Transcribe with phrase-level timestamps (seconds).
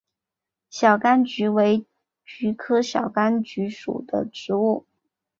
[0.71, 1.85] 小甘菊为
[2.25, 4.87] 菊科小甘菊属的植物。